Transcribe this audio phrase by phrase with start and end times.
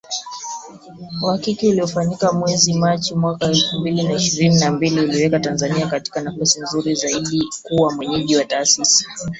[1.23, 6.61] Uhakiki uliofanyika mwezi Machi mwaka elfu mbili na ishirini na mbili uliiweka Tanzania katika nafasi
[6.61, 9.05] nzuri zaidi kuwa mwenyeji wa taasisi